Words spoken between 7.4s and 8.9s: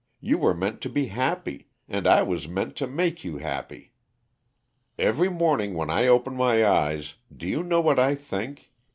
you know what I think?